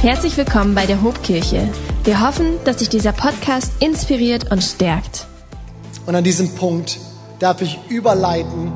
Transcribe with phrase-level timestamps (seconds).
[0.00, 1.68] Herzlich willkommen bei der Hobkirche.
[2.04, 5.26] Wir hoffen, dass sich dieser Podcast inspiriert und stärkt.
[6.06, 6.98] Und an diesem Punkt
[7.40, 8.72] darf ich überleiten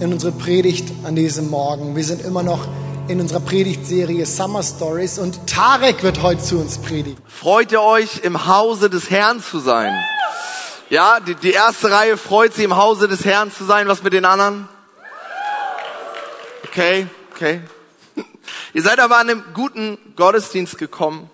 [0.00, 1.94] in unsere Predigt an diesem Morgen.
[1.94, 2.66] Wir sind immer noch
[3.06, 7.18] in unserer Predigtserie Summer Stories und Tarek wird heute zu uns predigen.
[7.26, 9.92] Freut ihr euch, im Hause des Herrn zu sein?
[10.88, 13.88] Ja, die, die erste Reihe freut sich, im Hause des Herrn zu sein.
[13.88, 14.66] Was mit den anderen?
[16.64, 17.60] Okay, okay.
[18.74, 21.30] Ihr seid aber an einem guten Gottesdienst gekommen,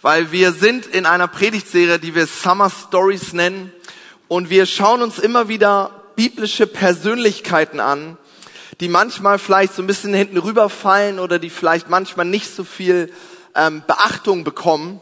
[0.00, 3.72] weil wir sind in einer Predigtserie, die wir Summer Stories nennen.
[4.28, 8.16] Und wir schauen uns immer wieder biblische Persönlichkeiten an,
[8.80, 13.12] die manchmal vielleicht so ein bisschen hinten rüberfallen oder die vielleicht manchmal nicht so viel
[13.54, 15.00] ähm, Beachtung bekommen.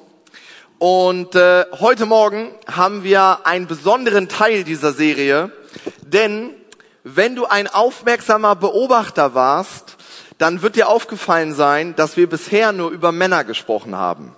[0.79, 5.53] Und äh, heute Morgen haben wir einen besonderen Teil dieser Serie,
[6.03, 6.55] denn
[7.05, 9.97] wenn du ein aufmerksamer Beobachter warst,
[10.41, 14.35] dann wird dir aufgefallen sein, dass wir bisher nur über Männer gesprochen haben.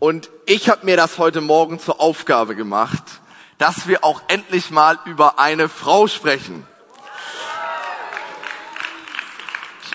[0.00, 3.04] Und ich habe mir das heute Morgen zur Aufgabe gemacht,
[3.58, 6.66] dass wir auch endlich mal über eine Frau sprechen.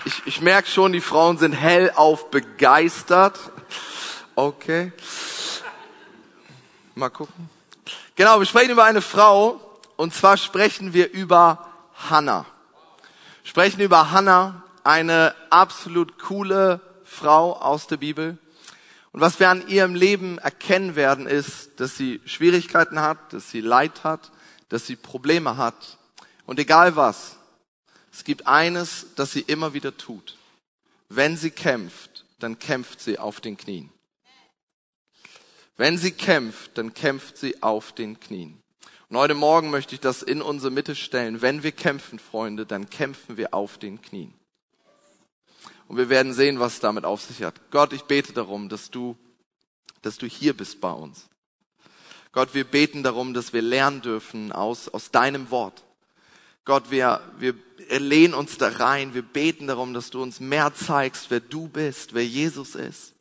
[0.06, 3.38] Ich, ich merke schon, die Frauen sind hellauf begeistert.
[4.34, 4.92] Okay.
[6.94, 7.50] Mal gucken.
[8.16, 9.60] Genau, wir sprechen über eine Frau
[9.96, 11.68] und zwar sprechen wir über
[12.08, 12.46] Hannah
[13.54, 18.36] sprechen über Hannah, eine absolut coole Frau aus der Bibel.
[19.12, 23.60] Und was wir an ihrem Leben erkennen werden, ist, dass sie Schwierigkeiten hat, dass sie
[23.60, 24.32] Leid hat,
[24.70, 25.98] dass sie Probleme hat.
[26.46, 27.36] Und egal was,
[28.12, 30.36] es gibt eines, das sie immer wieder tut.
[31.08, 33.88] Wenn sie kämpft, dann kämpft sie auf den Knien.
[35.76, 38.63] Wenn sie kämpft, dann kämpft sie auf den Knien.
[39.08, 41.42] Und heute Morgen möchte ich das in unsere Mitte stellen.
[41.42, 44.32] Wenn wir kämpfen, Freunde, dann kämpfen wir auf den Knien.
[45.86, 47.70] Und wir werden sehen, was es damit auf sich hat.
[47.70, 49.16] Gott, ich bete darum, dass du,
[50.02, 51.28] dass du hier bist bei uns.
[52.32, 55.84] Gott, wir beten darum, dass wir lernen dürfen aus, aus deinem Wort.
[56.64, 57.54] Gott, wir, wir
[57.90, 59.12] lehnen uns da rein.
[59.12, 63.12] Wir beten darum, dass du uns mehr zeigst, wer du bist, wer Jesus ist.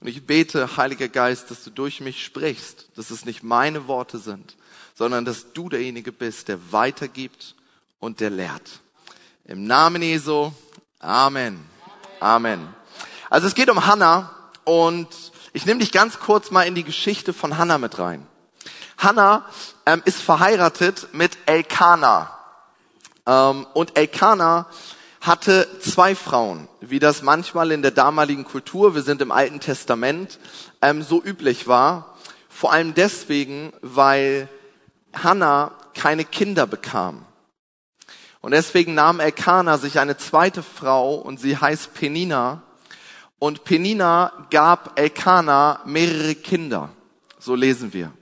[0.00, 4.18] Und ich bete, Heiliger Geist, dass du durch mich sprichst, dass es nicht meine Worte
[4.18, 4.56] sind,
[4.94, 7.54] sondern dass du derjenige bist, der weitergibt
[7.98, 8.80] und der lehrt.
[9.44, 10.52] Im Namen Jesu.
[11.00, 11.64] Amen.
[12.20, 12.74] Amen.
[13.28, 14.30] Also es geht um Hannah
[14.64, 15.08] und
[15.52, 18.26] ich nehme dich ganz kurz mal in die Geschichte von Hannah mit rein.
[18.96, 19.44] Hannah
[19.86, 22.38] ähm, ist verheiratet mit Elkanah.
[23.26, 24.66] Ähm, und Elkanah
[25.20, 30.38] hatte zwei Frauen, wie das manchmal in der damaligen Kultur, wir sind im Alten Testament,
[30.82, 32.14] ähm, so üblich war.
[32.48, 34.48] Vor allem deswegen, weil
[35.22, 37.24] Hannah keine Kinder bekam.
[38.40, 42.62] Und deswegen nahm Elkanah sich eine zweite Frau und sie heißt Penina.
[43.38, 46.90] Und Penina gab Elkanah mehrere Kinder.
[47.38, 48.12] So lesen wir.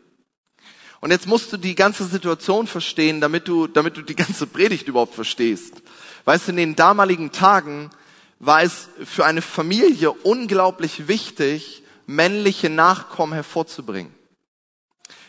[1.00, 4.86] Und jetzt musst du die ganze Situation verstehen, damit du, damit du die ganze Predigt
[4.86, 5.82] überhaupt verstehst.
[6.24, 7.90] Weißt du, in den damaligen Tagen
[8.38, 14.14] war es für eine Familie unglaublich wichtig, männliche Nachkommen hervorzubringen.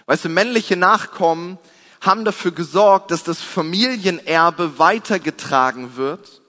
[0.06, 1.58] Weißt du, männliche Nachkommen
[2.02, 6.42] haben dafür gesorgt, dass das Familienerbe weitergetragen wird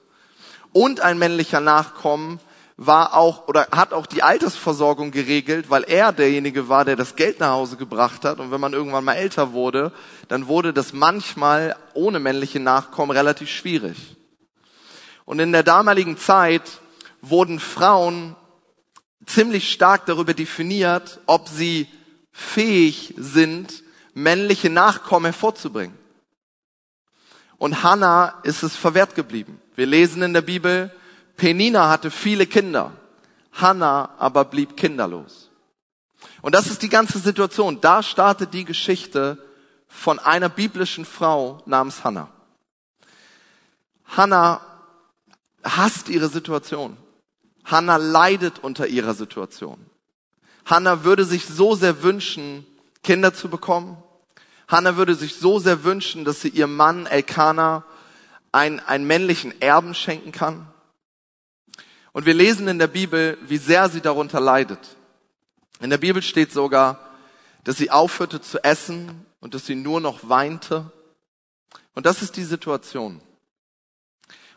[0.73, 2.39] und ein männlicher Nachkommen
[2.77, 7.39] war auch oder hat auch die Altersversorgung geregelt, weil er derjenige war, der das Geld
[7.39, 8.39] nach Hause gebracht hat.
[8.39, 9.93] Und wenn man irgendwann mal älter wurde,
[10.27, 14.17] dann wurde das manchmal ohne männliche Nachkommen relativ schwierig.
[15.23, 16.63] Und in der damaligen Zeit
[17.21, 18.35] wurden Frauen
[19.25, 21.87] ziemlich stark darüber definiert, ob sie
[22.37, 23.81] fähig sind,
[24.13, 25.97] männliche Nachkommen hervorzubringen.
[27.57, 29.61] Und Hannah ist es verwehrt geblieben.
[29.75, 30.93] Wir lesen in der Bibel,
[31.37, 32.91] Penina hatte viele Kinder,
[33.53, 35.49] Hannah aber blieb kinderlos.
[36.41, 37.79] Und das ist die ganze Situation.
[37.79, 39.37] Da startet die Geschichte
[39.87, 42.29] von einer biblischen Frau namens Hannah.
[44.03, 44.59] Hannah
[45.63, 46.97] hasst ihre Situation.
[47.63, 49.89] Hannah leidet unter ihrer Situation.
[50.65, 52.65] Hannah würde sich so sehr wünschen,
[53.03, 53.97] Kinder zu bekommen.
[54.67, 57.83] Hannah würde sich so sehr wünschen, dass sie ihrem Mann Elkanah
[58.51, 60.67] einen, einen männlichen Erben schenken kann.
[62.13, 64.79] Und wir lesen in der Bibel, wie sehr sie darunter leidet.
[65.81, 66.99] In der Bibel steht sogar,
[67.63, 70.91] dass sie aufhörte zu essen und dass sie nur noch weinte.
[71.93, 73.21] Und das ist die Situation.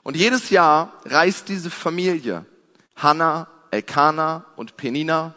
[0.02, 2.46] Und jedes Jahr reist diese Familie,
[2.96, 5.34] Hannah, Elkanah und Penina,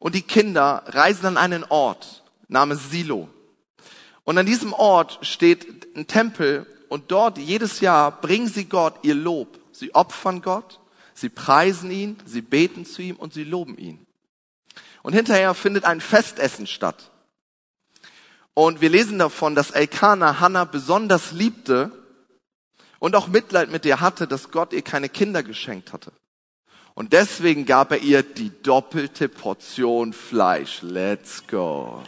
[0.00, 3.28] und die Kinder reisen an einen Ort namens Silo.
[4.24, 9.14] Und an diesem Ort steht ein Tempel und dort jedes Jahr bringen sie Gott ihr
[9.14, 9.60] Lob.
[9.70, 10.80] Sie opfern Gott,
[11.20, 14.06] Sie preisen ihn, sie beten zu ihm und sie loben ihn.
[15.02, 17.10] Und hinterher findet ein Festessen statt.
[18.54, 21.92] Und wir lesen davon, dass Elkanah Hannah besonders liebte
[23.00, 26.10] und auch Mitleid mit ihr hatte, dass Gott ihr keine Kinder geschenkt hatte.
[27.00, 30.82] Und deswegen gab er ihr die doppelte Portion Fleisch.
[30.82, 32.02] Let's go.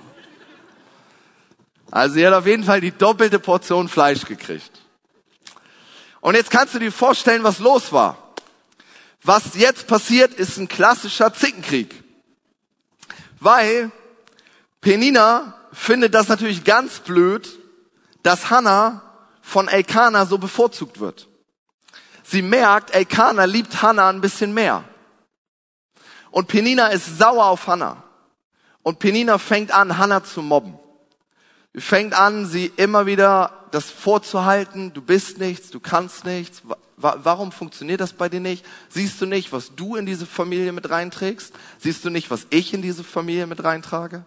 [1.91, 4.83] Also sie hat auf jeden Fall die doppelte Portion Fleisch gekriegt.
[6.21, 8.35] Und jetzt kannst du dir vorstellen, was los war.
[9.23, 12.05] Was jetzt passiert, ist ein klassischer Zickenkrieg.
[13.41, 13.91] Weil
[14.83, 17.49] Penina findet das natürlich ganz blöd,
[18.23, 19.01] dass Hannah
[19.41, 21.29] von Elkanah so bevorzugt wird.
[22.23, 24.85] Sie merkt, Elkanah liebt Hannah ein bisschen mehr.
[26.31, 28.03] Und Penina ist sauer auf Hannah.
[28.83, 30.79] Und Penina fängt an, Hannah zu mobben.
[31.75, 36.63] Sie fängt an, sie immer wieder das vorzuhalten, du bist nichts, du kannst nichts,
[36.97, 38.65] warum funktioniert das bei dir nicht?
[38.91, 41.53] Siehst du nicht, was du in diese Familie mit reinträgst?
[41.79, 44.25] Siehst du nicht, was ich in diese Familie mit reintrage?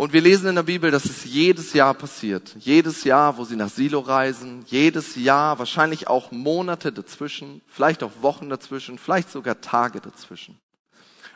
[0.00, 2.56] Und wir lesen in der Bibel, dass es jedes Jahr passiert.
[2.58, 4.64] Jedes Jahr, wo sie nach Silo reisen.
[4.66, 10.58] Jedes Jahr, wahrscheinlich auch Monate dazwischen, vielleicht auch Wochen dazwischen, vielleicht sogar Tage dazwischen.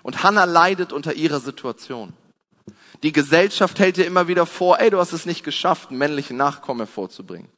[0.03, 2.15] Und Hannah leidet unter ihrer Situation.
[3.03, 6.39] Die Gesellschaft hält dir immer wieder vor, ey, du hast es nicht geschafft, einen männlichen
[6.39, 7.51] Nachkommen hervorzubringen.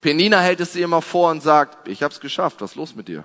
[0.00, 3.08] Penina hält es ihr immer vor und sagt, ich hab's geschafft, was ist los mit
[3.08, 3.24] dir?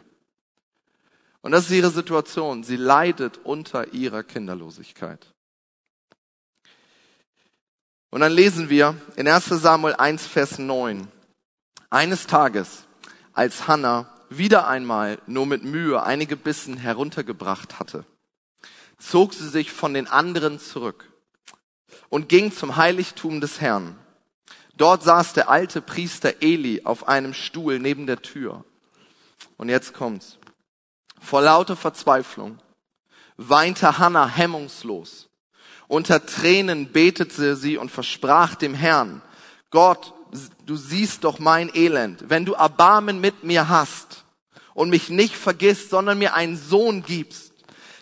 [1.43, 2.63] Und das ist ihre Situation.
[2.63, 5.34] Sie leidet unter ihrer Kinderlosigkeit.
[8.15, 11.09] Und dann lesen wir in 1 Samuel 1, Vers 9.
[11.89, 12.85] Eines Tages,
[13.33, 18.05] als Hannah wieder einmal nur mit Mühe einige Bissen heruntergebracht hatte,
[18.97, 21.11] zog sie sich von den anderen zurück
[22.07, 23.99] und ging zum Heiligtum des Herrn.
[24.77, 28.63] Dort saß der alte Priester Eli auf einem Stuhl neben der Tür.
[29.57, 30.37] Und jetzt kommt's.
[31.19, 32.59] Vor lauter Verzweiflung
[33.35, 35.24] weinte Hannah hemmungslos.
[35.87, 39.21] Unter Tränen betete sie und versprach dem Herrn,
[39.69, 40.13] Gott,
[40.65, 42.29] du siehst doch mein Elend.
[42.29, 44.25] Wenn du Erbarmen mit mir hast
[44.73, 47.53] und mich nicht vergisst, sondern mir einen Sohn gibst,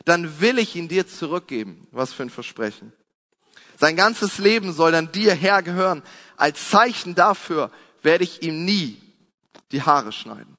[0.05, 1.87] dann will ich ihn dir zurückgeben.
[1.91, 2.93] Was für ein Versprechen.
[3.77, 6.03] Sein ganzes Leben soll dann dir hergehören.
[6.37, 7.71] Als Zeichen dafür
[8.01, 9.01] werde ich ihm nie
[9.71, 10.55] die Haare schneiden.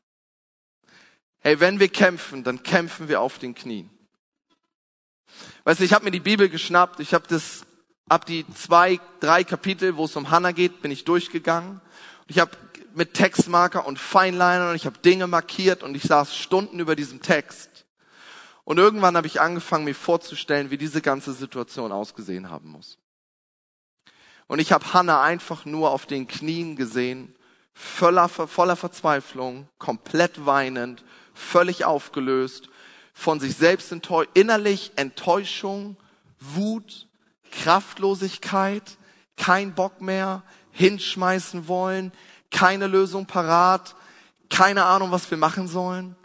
[1.39, 3.91] Hey, wenn wir kämpfen, dann kämpfen wir auf den Knien.
[5.65, 7.65] Weißt du, ich habe mir die Bibel geschnappt, ich habe das
[8.07, 11.81] ab die zwei, drei Kapitel, wo es um Hannah geht, bin ich durchgegangen.
[12.27, 12.51] Ich habe
[12.95, 17.23] mit Textmarker und Feinliner und ich habe Dinge markiert und ich saß Stunden über diesem
[17.23, 17.87] Text.
[18.65, 22.99] Und irgendwann habe ich angefangen, mir vorzustellen, wie diese ganze Situation ausgesehen haben muss.
[24.47, 27.35] Und ich habe Hannah einfach nur auf den Knien gesehen,
[27.73, 32.69] voller, voller Verzweiflung, komplett weinend, völlig aufgelöst,
[33.15, 35.97] von sich selbst enttäuscht, innerlich Enttäuschung,
[36.41, 37.07] Wut,
[37.51, 38.99] Kraftlosigkeit,
[39.37, 42.13] kein Bock mehr, hinschmeißen wollen,
[42.51, 43.95] keine Lösung parat,
[44.51, 46.17] keine Ahnung, was wir machen sollen.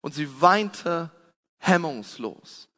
[0.00, 1.10] Und sie weinte
[1.58, 2.68] hemmungslos.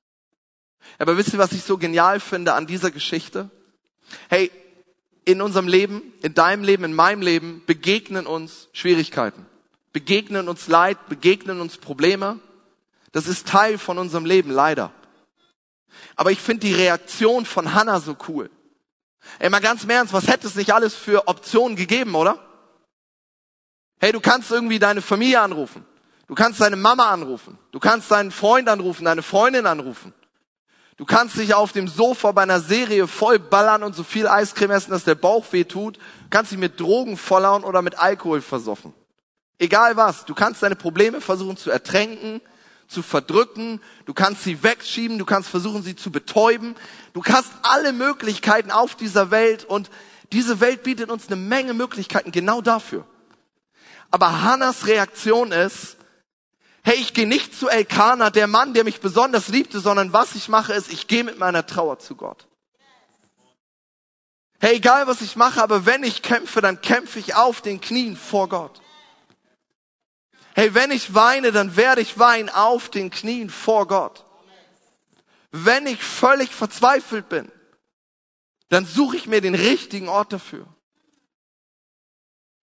[0.99, 3.51] Aber wisst ihr, was ich so genial finde an dieser Geschichte?
[4.29, 4.51] Hey,
[5.25, 9.47] in unserem Leben, in deinem Leben, in meinem Leben begegnen uns Schwierigkeiten,
[9.95, 12.39] begegnen uns Leid, begegnen uns Probleme.
[13.15, 14.91] Das ist Teil von unserem Leben, leider.
[16.17, 18.51] Aber ich finde die Reaktion von Hannah so cool.
[19.39, 22.41] Ey, mal ganz im Ernst, was hätte es nicht alles für Optionen gegeben, oder?
[24.01, 25.87] Hey, du kannst irgendwie deine Familie anrufen.
[26.27, 27.57] Du kannst deine Mama anrufen.
[27.71, 30.13] Du kannst deinen Freund anrufen, deine Freundin anrufen.
[30.97, 34.73] Du kannst dich auf dem Sofa bei einer Serie voll ballern und so viel Eiscreme
[34.73, 35.99] essen, dass der Bauch weh tut.
[35.99, 38.93] Du kannst dich mit Drogen vollhauen oder mit Alkohol versoffen.
[39.61, 40.25] Egal was.
[40.25, 42.41] Du kannst deine Probleme versuchen zu ertränken,
[42.89, 43.81] zu verdrücken.
[44.07, 45.19] Du kannst sie wegschieben.
[45.19, 46.75] Du kannst versuchen, sie zu betäuben.
[47.13, 49.91] Du hast alle Möglichkeiten auf dieser Welt und
[50.33, 53.07] diese Welt bietet uns eine Menge Möglichkeiten genau dafür.
[54.11, 55.97] Aber Hannas Reaktion ist,
[56.83, 60.49] hey, ich gehe nicht zu Elkanah, der Mann, der mich besonders liebte, sondern was ich
[60.49, 62.47] mache ist, ich gehe mit meiner Trauer zu Gott.
[64.61, 68.17] Hey, egal was ich mache, aber wenn ich kämpfe, dann kämpfe ich auf den Knien
[68.17, 68.81] vor Gott.
[70.55, 74.25] Hey, wenn ich weine, dann werde ich weinen auf den Knien vor Gott.
[75.51, 77.51] Wenn ich völlig verzweifelt bin,
[78.69, 80.67] dann suche ich mir den richtigen Ort dafür.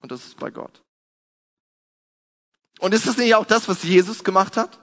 [0.01, 0.81] Und das ist bei Gott.
[2.79, 4.79] Und ist das nicht auch das, was Jesus gemacht hat?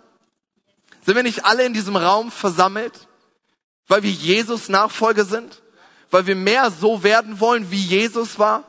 [1.04, 3.08] Sind wir nicht alle in diesem Raum versammelt,
[3.86, 5.62] weil wir Jesus Nachfolger sind?
[6.10, 8.64] Weil wir mehr so werden wollen, wie Jesus war?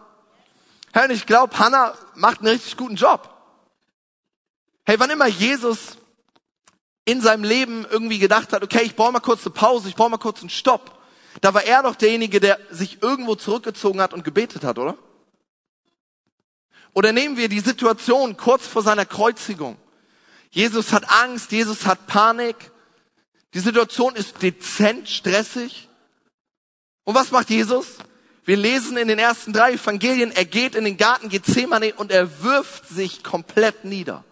[0.94, 3.39] Herr, ich glaube, Hannah macht einen richtig guten Job.
[4.90, 6.00] Hey, wann immer Jesus
[7.06, 10.10] in seinem Leben irgendwie gedacht hat, okay, ich brauche mal kurz eine Pause, ich brauche
[10.10, 11.00] mal kurz einen Stopp,
[11.42, 14.98] da war er doch derjenige, der sich irgendwo zurückgezogen hat und gebetet hat, oder?
[16.94, 19.78] Oder nehmen wir die Situation kurz vor seiner Kreuzigung.
[20.50, 22.56] Jesus hat Angst, Jesus hat Panik.
[23.54, 25.88] Die Situation ist dezent stressig.
[27.04, 27.98] Und was macht Jesus?
[28.44, 32.42] Wir lesen in den ersten drei Evangelien, er geht in den Garten Gethsemane und er
[32.42, 34.26] wirft sich komplett nieder.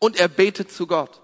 [0.00, 1.22] Und er betet zu Gott.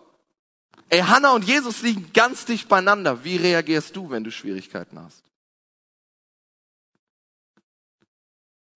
[0.88, 3.24] Ey, Hannah und Jesus liegen ganz dicht beieinander.
[3.24, 5.24] Wie reagierst du, wenn du Schwierigkeiten hast?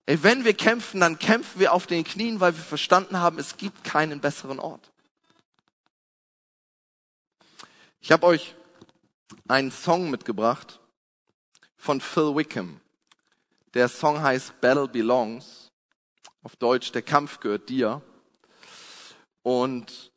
[0.07, 3.57] Ey, wenn wir kämpfen, dann kämpfen wir auf den Knien, weil wir verstanden haben, es
[3.57, 4.91] gibt keinen besseren Ort.
[8.01, 8.57] Ich habe euch
[9.47, 10.81] einen Song mitgebracht
[11.77, 12.81] von Phil Wickham.
[13.75, 15.71] Der Song heißt Battle Belongs.
[16.43, 18.03] Auf Deutsch, der Kampf gehört dir.
[19.43, 20.13] Und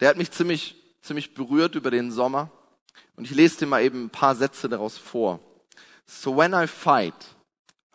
[0.00, 2.50] der hat mich ziemlich, ziemlich berührt über den Sommer.
[3.16, 5.40] Und ich lese dir mal eben ein paar Sätze daraus vor.
[6.06, 7.14] So when I fight,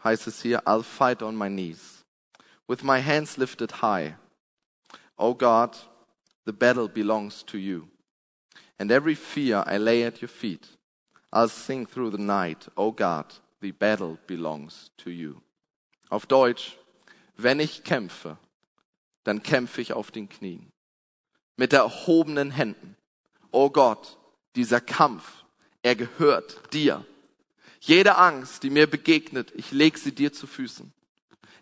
[0.04, 2.04] heißt es hier, I'll fight on my knees,
[2.68, 4.16] with my hands lifted high.
[5.18, 5.78] Oh God,
[6.46, 7.88] the battle belongs to you.
[8.78, 10.68] And every fear I lay at your feet.
[11.32, 13.26] I'll sing through the night, oh God,
[13.62, 15.42] the battle belongs to you.
[16.10, 16.78] Auf Deutsch,
[17.38, 18.38] wenn ich kämpfe,
[19.24, 20.72] dann kämpfe ich auf den Knien
[21.58, 22.96] mit erhobenen Händen.
[23.52, 24.18] Oh Gott,
[24.56, 25.44] dieser Kampf,
[25.82, 27.06] er gehört dir.
[27.80, 30.92] Jede Angst, die mir begegnet, ich leg sie dir zu Füßen.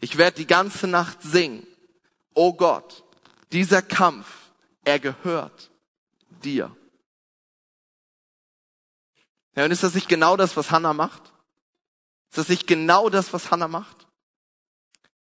[0.02, 1.66] Ich werde die ganze Nacht singen.
[2.34, 3.04] Oh Gott,
[3.52, 4.52] dieser Kampf,
[4.84, 5.70] er gehört
[6.44, 6.76] dir.
[9.56, 11.34] Ja, und ist das nicht genau das, was Hannah macht?
[12.30, 14.08] Ist das nicht genau das, was Hannah macht?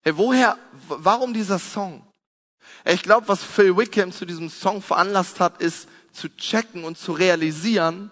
[0.02, 0.58] Hey, woher,
[0.88, 2.09] warum dieser Song?
[2.84, 7.12] Ich glaube, was Phil Wickham zu diesem Song veranlasst hat, ist zu checken und zu
[7.12, 8.10] realisieren,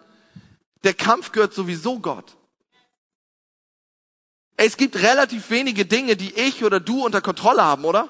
[0.85, 2.37] der Kampf gehört sowieso Gott.
[4.57, 8.09] Es gibt relativ wenige Dinge, die ich oder du unter Kontrolle haben, oder?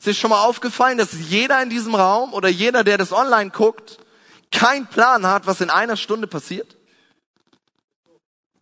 [0.00, 3.50] Es ist schon mal aufgefallen, dass jeder in diesem Raum oder jeder, der das online
[3.50, 3.98] guckt,
[4.50, 6.76] keinen Plan hat, was in einer Stunde passiert.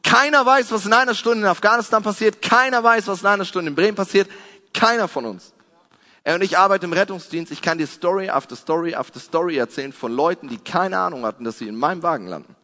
[0.03, 2.43] Keiner weiß, was in einer Stunde in Afghanistan passiert.
[2.43, 4.29] Keiner weiß, was in einer Stunde in Bremen passiert.
[4.75, 5.53] Keiner von uns.
[6.25, 7.51] Er und ich arbeite im Rettungsdienst.
[7.51, 11.45] Ich kann dir Story after Story after Story erzählen von Leuten, die keine Ahnung hatten,
[11.45, 12.55] dass sie in meinem Wagen landen.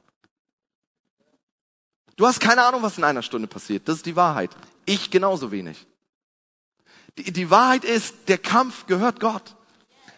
[2.16, 3.88] Du hast keine Ahnung, was in einer Stunde passiert.
[3.88, 4.50] Das ist die Wahrheit.
[4.86, 5.86] Ich genauso wenig.
[7.16, 9.56] Die, die Wahrheit ist, der Kampf gehört Gott.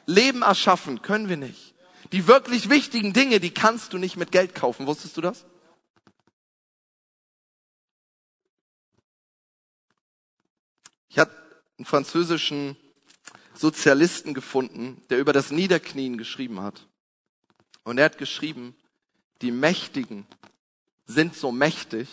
[0.07, 1.75] Leben erschaffen können wir nicht.
[2.13, 4.87] Die wirklich wichtigen Dinge, die kannst du nicht mit Geld kaufen.
[4.87, 5.47] Wusstest du das?
[11.09, 11.35] Ich hatte
[11.79, 12.77] einen französischen
[13.61, 16.89] Sozialisten gefunden, der über das Niederknien geschrieben hat.
[17.85, 18.75] Und er hat geschrieben,
[19.43, 20.27] die Mächtigen
[21.05, 22.09] sind so mächtig,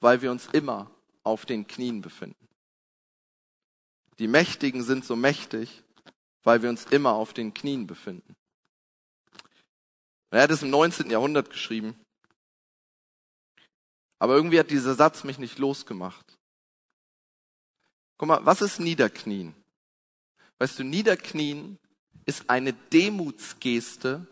[0.00, 0.90] weil wir uns immer
[1.22, 2.48] auf den Knien befinden.
[4.18, 5.82] Die Mächtigen sind so mächtig,
[6.44, 8.34] weil wir uns immer auf den Knien befinden.
[10.30, 11.10] Er hat es im 19.
[11.10, 11.94] Jahrhundert geschrieben.
[14.18, 16.38] Aber irgendwie hat dieser Satz mich nicht losgemacht.
[18.16, 19.59] Guck mal, was ist Niederknien?
[20.60, 21.78] Weißt du, Niederknien
[22.26, 24.26] ist eine Demutsgeste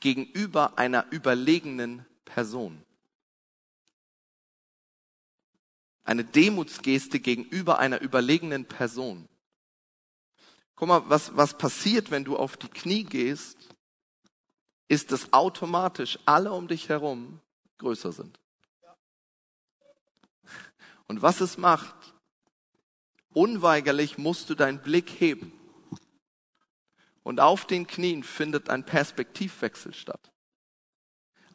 [0.00, 2.84] gegenüber einer überlegenen Person.
[6.02, 9.28] Eine Demutsgeste gegenüber einer überlegenen Person.
[10.74, 13.76] Guck mal, was, was passiert, wenn du auf die Knie gehst,
[14.88, 17.40] ist, dass automatisch alle um dich herum
[17.78, 18.40] größer sind.
[21.06, 22.03] Und was es macht,
[23.34, 25.52] Unweigerlich musst du deinen Blick heben.
[27.22, 30.30] Und auf den Knien findet ein Perspektivwechsel statt.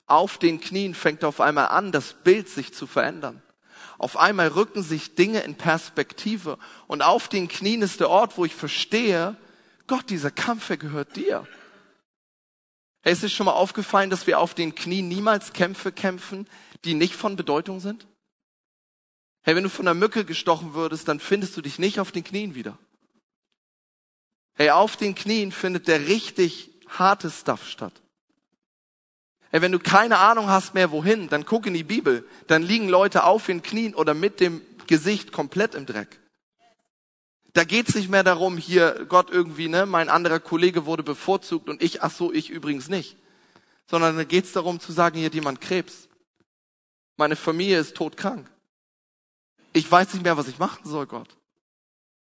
[0.05, 3.41] Auf den Knien fängt auf einmal an, das Bild sich zu verändern.
[3.98, 6.57] Auf einmal rücken sich Dinge in Perspektive.
[6.88, 9.38] Und auf den Knien ist der Ort, wo ich verstehe,
[9.88, 11.48] Gott, dieser Kampf, er gehört dir.
[13.01, 16.48] Hey, es ist schon mal aufgefallen, dass wir auf den Knien niemals Kämpfe kämpfen,
[16.83, 18.07] die nicht von Bedeutung sind?
[19.41, 22.24] Hey, wenn du von einer Mücke gestochen würdest, dann findest du dich nicht auf den
[22.24, 22.77] Knien wieder.
[24.55, 27.93] Hey, auf den Knien findet der richtig harte Stuff statt.
[29.51, 32.27] Hey, wenn du keine Ahnung hast mehr wohin, dann guck in die Bibel.
[32.48, 36.19] Dann liegen Leute auf den Knien oder mit dem Gesicht komplett im Dreck.
[37.53, 41.81] Da geht's nicht mehr darum, hier Gott irgendwie, ne, mein anderer Kollege wurde bevorzugt und
[41.81, 43.17] ich, ach so, ich übrigens nicht.
[43.88, 46.10] Sondern da geht's darum zu sagen, hier hat jemand Krebs.
[47.17, 48.50] Meine Familie ist todkrank
[49.73, 51.29] ich weiß nicht mehr, was ich machen soll, Gott.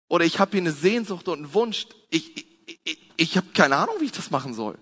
[0.08, 1.86] Oder ich habe hier eine Sehnsucht und einen Wunsch.
[2.10, 4.78] Ich, ich, ich, ich habe keine Ahnung, wie ich das machen soll.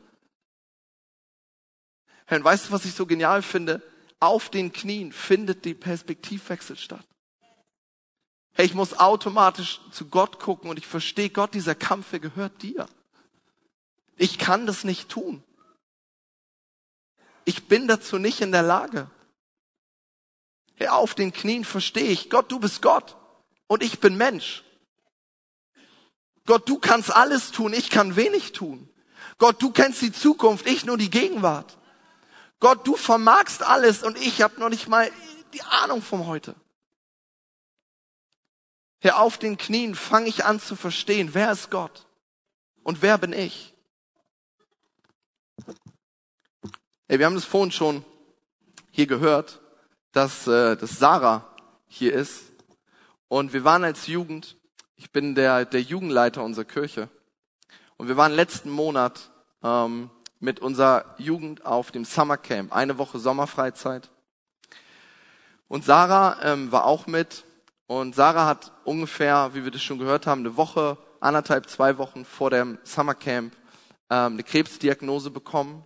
[2.26, 3.82] Herr, weißt du, was ich so genial finde?
[4.20, 7.06] Auf den Knien findet die Perspektivwechsel statt.
[8.52, 12.62] Hey, ich muss automatisch zu Gott gucken und ich verstehe, Gott, dieser Kampf, der gehört
[12.62, 12.88] dir.
[14.16, 15.44] Ich kann das nicht tun.
[17.44, 19.10] Ich bin dazu nicht in der Lage.
[20.78, 23.16] Hey, auf den Knien verstehe ich, Gott, du bist Gott
[23.66, 24.62] und ich bin Mensch.
[26.47, 28.88] Gott, du kannst alles tun, ich kann wenig tun.
[29.38, 31.76] Gott, du kennst die Zukunft, ich nur die Gegenwart.
[32.61, 35.11] Gott, du vermagst alles und ich habe noch nicht mal
[35.52, 36.54] die Ahnung vom heute.
[39.00, 42.06] Herr, auf den Knien fange ich an zu verstehen, wer ist Gott
[42.85, 43.75] und wer bin ich.
[47.08, 48.04] Hey, wir haben das vorhin schon
[48.92, 49.61] hier gehört,
[50.12, 51.46] dass, äh, dass Sarah
[51.86, 52.44] hier ist.
[53.28, 54.56] Und wir waren als Jugend,
[54.96, 57.08] ich bin der, der Jugendleiter unserer Kirche.
[57.96, 59.30] Und wir waren letzten Monat
[59.62, 60.10] ähm,
[60.40, 64.10] mit unserer Jugend auf dem Summercamp, eine Woche Sommerfreizeit.
[65.68, 67.44] Und Sarah ähm, war auch mit.
[67.86, 72.24] Und Sarah hat ungefähr, wie wir das schon gehört haben, eine Woche, anderthalb, zwei Wochen
[72.24, 73.54] vor dem Summercamp
[74.10, 75.84] ähm, eine Krebsdiagnose bekommen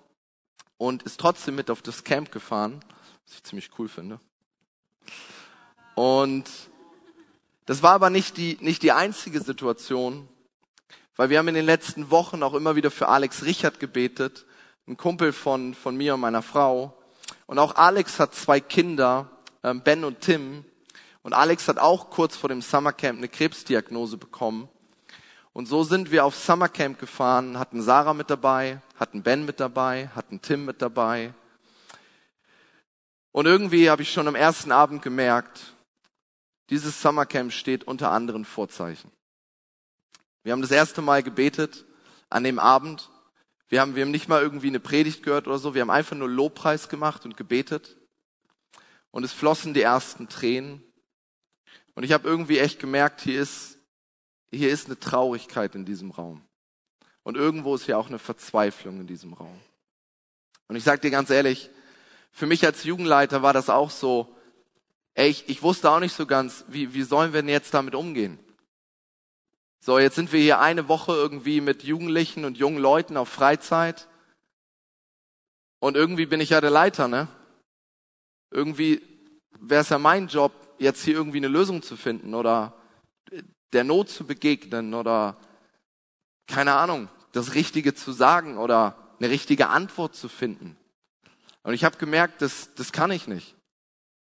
[0.77, 2.81] und ist trotzdem mit auf das Camp gefahren,
[3.33, 4.21] was ich ziemlich cool finde.
[5.95, 6.45] Und
[7.65, 10.29] das war aber nicht die, nicht die einzige Situation,
[11.17, 14.45] weil wir haben in den letzten Wochen auch immer wieder für Alex Richard gebetet,
[14.87, 16.95] ein Kumpel von, von mir und meiner Frau.
[17.47, 19.31] Und auch Alex hat zwei Kinder,
[19.63, 20.67] ähm, Ben und Tim.
[21.23, 24.69] Und Alex hat auch kurz vor dem Summercamp eine Krebsdiagnose bekommen.
[25.55, 30.11] Und so sind wir auf Summercamp gefahren, hatten Sarah mit dabei, hatten Ben mit dabei,
[30.15, 31.33] hatten Tim mit dabei.
[33.33, 35.75] Und irgendwie habe ich schon am ersten Abend gemerkt,
[36.71, 39.11] dieses Summercamp steht unter anderen Vorzeichen.
[40.43, 41.85] Wir haben das erste Mal gebetet
[42.31, 43.11] an dem Abend.
[43.69, 45.75] Wir haben, wir haben nicht mal irgendwie eine Predigt gehört oder so.
[45.75, 47.97] Wir haben einfach nur Lobpreis gemacht und gebetet.
[49.11, 50.83] Und es flossen die ersten Tränen.
[51.95, 53.79] Und ich habe irgendwie echt gemerkt, hier ist,
[54.51, 56.43] hier ist eine Traurigkeit in diesem Raum.
[57.23, 59.59] Und irgendwo ist ja auch eine Verzweiflung in diesem Raum.
[60.69, 61.71] Und ich sage dir ganz ehrlich,
[62.33, 64.35] für mich als Jugendleiter war das auch so,
[65.15, 67.95] ey, ich, ich wusste auch nicht so ganz, wie, wie sollen wir denn jetzt damit
[67.95, 68.39] umgehen?
[69.81, 74.09] So, jetzt sind wir hier eine Woche irgendwie mit Jugendlichen und jungen Leuten auf Freizeit.
[75.81, 77.29] Und irgendwie bin ich ja der Leiter, ne?
[78.51, 79.03] Irgendwie
[79.59, 82.75] wäre es ja mein Job, jetzt hier irgendwie eine Lösung zu finden oder
[83.73, 85.37] der Not zu begegnen oder
[86.47, 90.77] keine Ahnung, das Richtige zu sagen oder eine richtige Antwort zu finden.
[91.63, 93.57] Und ich habe gemerkt, das, das kann ich nicht.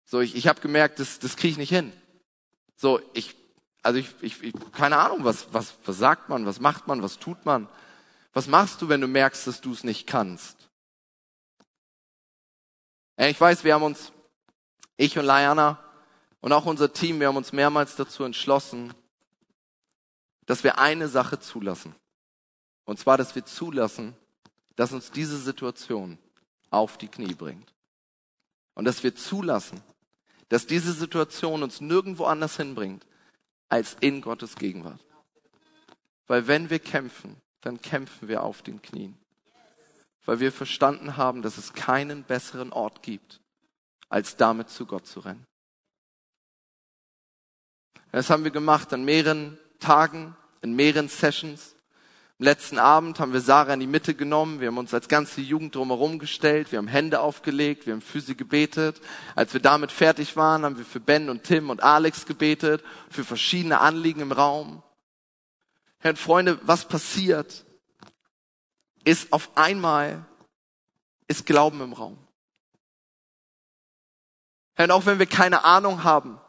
[0.06, 1.92] So, ich, ich habe gemerkt, das, das kriege ich nicht hin.
[2.76, 3.36] So, ich
[3.84, 7.20] also ich, ich, ich keine Ahnung, was, was, was sagt man, was macht man, was
[7.20, 7.68] tut man?
[8.32, 10.70] Was machst du, wenn du merkst, dass du es nicht kannst?
[13.18, 14.12] Ich weiß, wir haben uns,
[14.98, 15.78] ich und Liana
[16.40, 18.94] und auch unser Team, wir haben uns mehrmals dazu entschlossen,
[20.46, 21.94] dass wir eine Sache zulassen.
[22.86, 24.16] Und zwar, dass wir zulassen,
[24.76, 26.18] dass uns diese Situation
[26.74, 27.74] auf die Knie bringt.
[28.74, 29.82] Und dass wir zulassen,
[30.50, 33.06] dass diese Situation uns nirgendwo anders hinbringt,
[33.70, 35.00] als in Gottes Gegenwart.
[36.28, 39.18] Weil wenn wir kämpfen, dann kämpfen wir auf den Knien.
[40.26, 43.42] Weil wir verstanden haben, dass es keinen besseren Ort gibt,
[44.10, 45.46] als damit zu Gott zu rennen.
[48.12, 51.73] Das haben wir gemacht an mehreren Tagen, in mehreren Sessions
[52.44, 55.76] letzten Abend haben wir Sarah in die Mitte genommen, wir haben uns als ganze Jugend
[55.76, 59.02] drumherum gestellt, wir haben Hände aufgelegt, wir haben für sie gebetet.
[59.36, 63.24] Als wir damit fertig waren, haben wir für Ben und Tim und Alex gebetet, für
[63.24, 64.84] verschiedene Anliegen im Raum.
[66.00, 67.66] Herr Freunde, was passiert,
[69.04, 70.26] ist auf einmal,
[71.28, 72.18] ist Glauben im Raum.
[74.76, 76.40] Herr, und auch wenn wir keine Ahnung haben,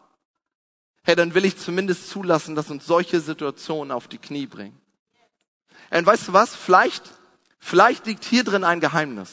[1.05, 4.81] Herr, dann will ich zumindest zulassen, dass uns solche Situationen auf die Knie bringen.
[5.95, 6.57] Und weißt du was?
[6.57, 7.05] Vielleicht,
[7.61, 9.31] vielleicht liegt hier drin ein Geheimnis.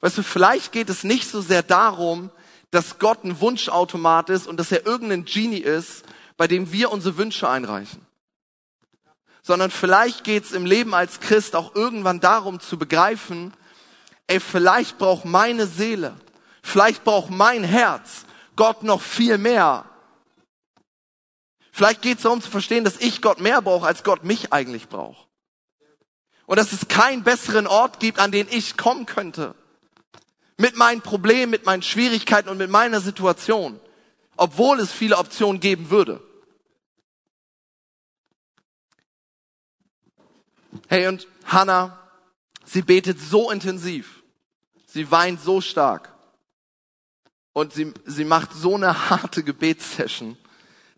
[0.00, 2.30] Weißt du, vielleicht geht es nicht so sehr darum,
[2.72, 6.04] dass Gott ein Wunschautomat ist und dass er irgendein Genie ist,
[6.36, 8.04] bei dem wir unsere Wünsche einreichen.
[9.42, 13.52] Sondern vielleicht geht es im Leben als Christ auch irgendwann darum zu begreifen,
[14.26, 16.16] ey, vielleicht braucht meine Seele,
[16.62, 18.24] vielleicht braucht mein Herz
[18.56, 19.84] Gott noch viel mehr.
[21.70, 24.88] Vielleicht geht es darum zu verstehen, dass ich Gott mehr brauche, als Gott mich eigentlich
[24.88, 25.29] braucht
[26.50, 29.54] und dass es keinen besseren Ort gibt, an den ich kommen könnte.
[30.56, 33.78] Mit meinen Problemen, mit meinen Schwierigkeiten und mit meiner Situation.
[34.36, 36.20] Obwohl es viele Optionen geben würde.
[40.88, 41.96] Hey, und Hannah,
[42.64, 44.24] sie betet so intensiv.
[44.86, 46.12] Sie weint so stark.
[47.52, 50.36] Und sie, sie macht so eine harte Gebetssession,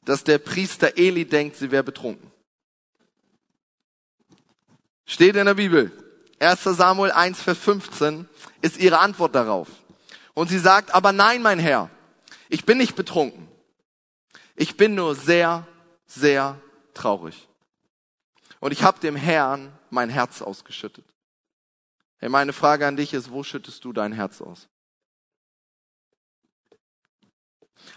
[0.07, 2.32] dass der Priester Eli denkt, sie wäre betrunken.
[5.12, 5.92] Steht in der Bibel.
[6.40, 8.27] 1 Samuel 1, Vers 15
[8.62, 9.68] ist ihre Antwort darauf.
[10.33, 11.90] Und sie sagt, aber nein, mein Herr,
[12.48, 13.46] ich bin nicht betrunken.
[14.57, 15.66] Ich bin nur sehr,
[16.07, 16.59] sehr
[16.94, 17.46] traurig.
[18.59, 21.05] Und ich habe dem Herrn mein Herz ausgeschüttet.
[22.16, 24.66] Hey, meine Frage an dich ist, wo schüttest du dein Herz aus?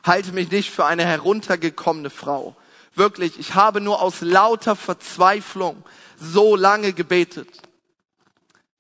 [0.04, 2.58] Halte mich nicht für eine heruntergekommene Frau.
[2.93, 5.82] Wirklich, ich habe nur aus lauter Verzweiflung
[6.19, 7.49] so lange gebetet.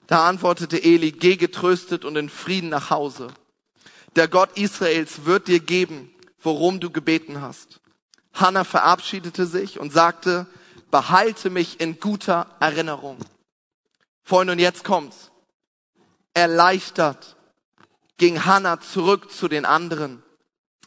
[0.07, 3.27] Da antwortete Eli, geh getröstet und in Frieden nach Hause.
[4.15, 7.81] Der Gott Israels wird dir geben, worum du gebeten hast.
[8.33, 10.45] Hannah verabschiedete sich und sagte,
[10.91, 13.17] behalte mich in guter Erinnerung.
[14.23, 15.31] Freunde, und jetzt kommt's.
[16.33, 17.35] Erleichtert
[18.17, 20.23] ging Hannah zurück zu den anderen.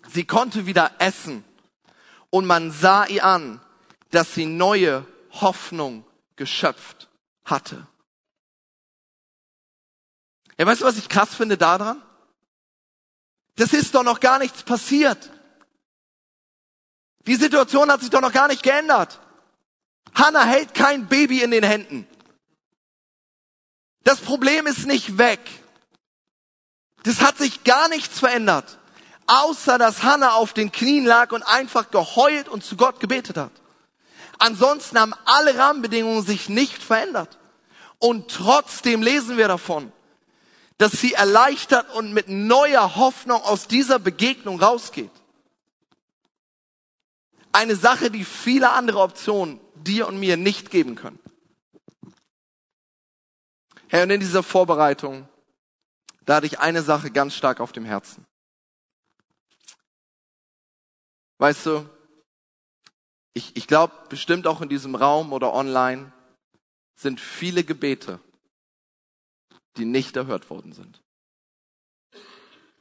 [0.08, 1.44] Sie konnte wieder essen
[2.30, 3.60] und man sah ihr an,
[4.10, 6.04] dass sie neue Hoffnung
[6.38, 7.08] geschöpft
[7.44, 7.86] hatte.
[10.56, 12.02] Ja, weißt du, was ich krass finde daran?
[13.56, 15.30] Das ist doch noch gar nichts passiert.
[17.26, 19.20] Die Situation hat sich doch noch gar nicht geändert.
[20.14, 22.06] Hannah hält kein Baby in den Händen.
[24.04, 25.40] Das Problem ist nicht weg.
[27.02, 28.78] Das hat sich gar nichts verändert,
[29.26, 33.52] außer dass Hannah auf den Knien lag und einfach geheult und zu Gott gebetet hat.
[34.38, 37.38] Ansonsten haben alle Rahmenbedingungen sich nicht verändert.
[37.98, 39.92] Und trotzdem lesen wir davon,
[40.78, 45.10] dass sie erleichtert und mit neuer Hoffnung aus dieser Begegnung rausgeht.
[47.50, 51.18] Eine Sache, die viele andere Optionen dir und mir nicht geben können.
[53.88, 55.28] Herr, und in dieser Vorbereitung,
[56.24, 58.26] da hatte ich eine Sache ganz stark auf dem Herzen.
[61.38, 61.88] Weißt du,
[63.38, 66.12] ich, ich glaube, bestimmt auch in diesem Raum oder online
[66.96, 68.18] sind viele Gebete,
[69.76, 71.00] die nicht erhört worden sind.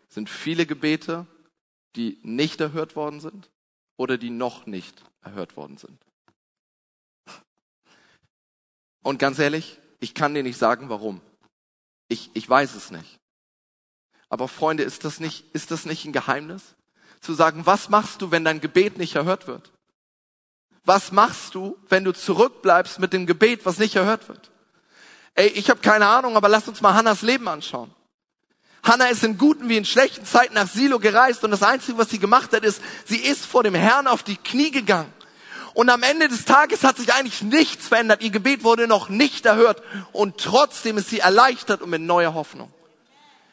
[0.09, 1.27] Sind viele Gebete,
[1.95, 3.51] die nicht erhört worden sind
[3.97, 5.99] oder die noch nicht erhört worden sind.
[9.03, 11.21] Und ganz ehrlich, ich kann dir nicht sagen, warum.
[12.07, 13.19] Ich, ich weiß es nicht.
[14.27, 16.75] Aber Freunde, ist das nicht, ist das nicht ein Geheimnis?
[17.21, 19.71] Zu sagen, was machst du, wenn dein Gebet nicht erhört wird?
[20.87, 24.49] Was machst du, wenn du zurückbleibst mit dem Gebet, was nicht erhört wird?
[25.35, 27.93] Ey, ich habe keine Ahnung, aber lass uns mal Hannas Leben anschauen.
[28.83, 32.09] Hannah ist in guten wie in schlechten Zeiten nach Silo gereist und das Einzige, was
[32.09, 35.11] sie gemacht hat, ist, sie ist vor dem Herrn auf die Knie gegangen.
[35.73, 38.23] Und am Ende des Tages hat sich eigentlich nichts verändert.
[38.23, 42.71] Ihr Gebet wurde noch nicht erhört und trotzdem ist sie erleichtert und mit neuer Hoffnung.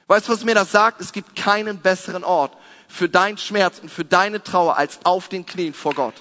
[0.07, 1.01] Weißt du, was mir das sagt?
[1.01, 5.45] Es gibt keinen besseren Ort für deinen Schmerz und für deine Trauer als auf den
[5.45, 6.15] Knien vor Gott.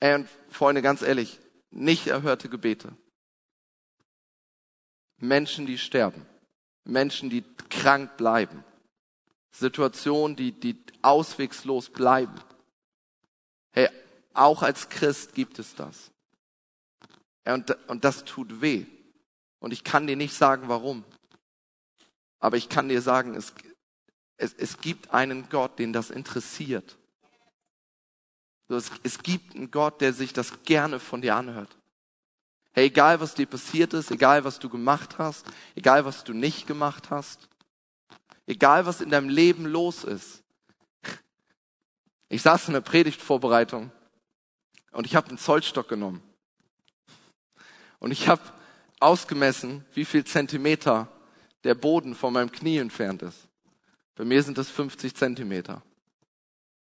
[0.00, 2.96] Ey, und Freunde, ganz ehrlich, nicht erhörte Gebete.
[5.18, 6.26] Menschen, die sterben.
[6.84, 8.64] Menschen, die krank bleiben.
[9.50, 12.34] Situationen, die, die auswegslos bleiben.
[13.72, 13.88] Hey,
[14.34, 16.10] auch als Christ gibt es das.
[17.46, 18.86] Ja, und, und das tut weh.
[19.58, 21.04] Und ich kann dir nicht sagen, warum.
[22.38, 23.54] Aber ich kann dir sagen, es,
[24.36, 26.98] es, es gibt einen Gott, den das interessiert.
[28.68, 31.76] Es, gibt einen Gott, der sich das gerne von dir anhört.
[32.72, 36.66] Hey, egal was dir passiert ist, egal was du gemacht hast, egal was du nicht
[36.66, 37.48] gemacht hast,
[38.46, 40.42] egal was in deinem Leben los ist.
[42.28, 43.92] Ich saß in der Predigtvorbereitung
[44.90, 46.22] und ich habe einen Zollstock genommen.
[47.98, 48.42] Und ich habe
[48.98, 51.08] ausgemessen, wie viel Zentimeter
[51.64, 53.48] der Boden von meinem Knie entfernt ist.
[54.16, 55.82] Bei mir sind das 50 Zentimeter.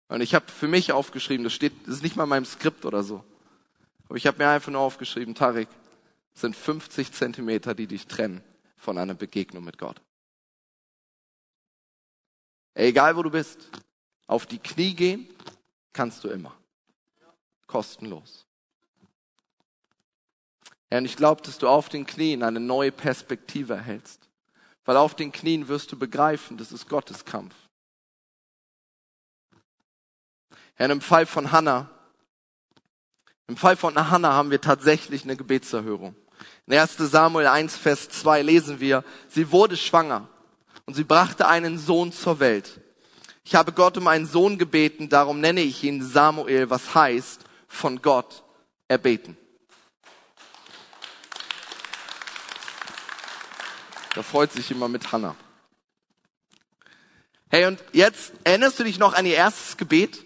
[0.08, 2.84] Und ich habe für mich aufgeschrieben, das steht, das ist nicht mal in meinem Skript
[2.84, 3.24] oder so.
[4.08, 5.68] Aber ich habe mir einfach nur aufgeschrieben, Tarek,
[6.34, 8.42] es sind 50 Zentimeter, die dich trennen
[8.76, 10.00] von einer Begegnung mit Gott.
[12.74, 13.70] Egal wo du bist,
[14.26, 15.28] auf die Knie gehen
[15.92, 16.54] kannst du immer.
[17.66, 18.46] Kostenlos.
[20.90, 24.28] Ja, und ich glaube, dass du auf den Knien eine neue Perspektive erhältst.
[24.84, 27.54] Weil auf den Knien wirst du begreifen, das ist Gottes Kampf.
[30.78, 31.88] Ja, im Fall von Hannah,
[33.46, 36.16] im Fall von Hannah haben wir tatsächlich eine Gebetserhörung.
[36.66, 40.28] In 1 Samuel 1, Vers 2 lesen wir, sie wurde schwanger
[40.86, 42.80] und sie brachte einen Sohn zur Welt.
[43.44, 48.00] Ich habe Gott um einen Sohn gebeten, darum nenne ich ihn Samuel, was heißt von
[48.00, 48.42] Gott
[48.88, 49.36] erbeten.
[54.14, 55.36] Da freut sich immer mit Hannah.
[57.50, 60.23] Hey, und jetzt erinnerst du dich noch an ihr erstes Gebet?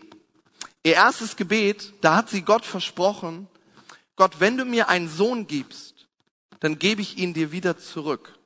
[0.84, 3.48] Ihr erstes Gebet, da hat sie Gott versprochen,
[4.16, 6.08] Gott, wenn du mir einen Sohn gibst,
[6.60, 8.36] dann gebe ich ihn dir wieder zurück.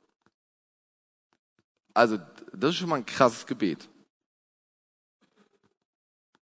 [1.93, 2.19] Also,
[2.53, 3.89] das ist schon mal ein krasses Gebet.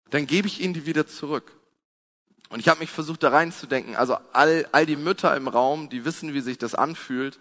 [0.10, 1.58] Dann gebe ich ihn dir wieder zurück.
[2.50, 3.96] Und ich habe mich versucht, da reinzudenken.
[3.96, 7.40] Also all, all die Mütter im Raum, die wissen, wie sich das anfühlt,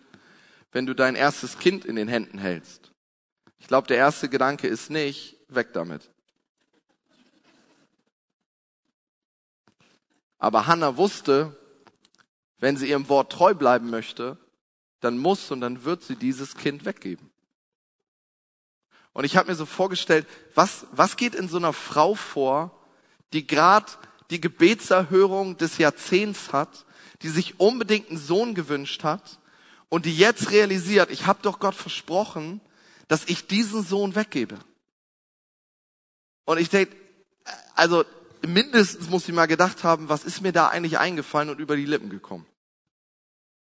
[0.73, 2.93] wenn du dein erstes Kind in den Händen hältst.
[3.59, 6.11] Ich glaube, der erste Gedanke ist nicht, weg damit.
[10.39, 11.57] Aber Hannah wusste,
[12.59, 14.39] wenn sie ihrem Wort treu bleiben möchte,
[15.01, 17.31] dann muss und dann wird sie dieses Kind weggeben.
[19.13, 22.83] Und ich habe mir so vorgestellt, was, was geht in so einer Frau vor,
[23.33, 23.91] die gerade
[24.31, 26.85] die Gebetserhörung des Jahrzehnts hat,
[27.23, 29.39] die sich unbedingt einen Sohn gewünscht hat
[29.89, 32.61] und die jetzt realisiert, ich habe doch Gott versprochen,
[33.09, 34.59] dass ich diesen Sohn weggebe.
[36.45, 36.97] Und ich denke,
[37.75, 38.05] also
[38.47, 41.87] mindestens muss sie mal gedacht haben, was ist mir da eigentlich eingefallen und über die
[41.87, 42.47] Lippen gekommen?